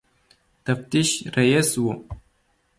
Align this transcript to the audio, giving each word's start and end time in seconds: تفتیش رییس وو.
تفتیش 0.65 1.09
رییس 1.37 1.69
وو. 1.81 1.91